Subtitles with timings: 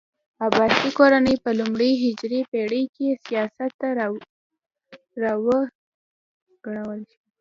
[0.45, 3.87] عباسي کورنۍ په لومړنۍ هجري پېړۍ کې سیاست ته
[5.23, 7.01] راوړانګل.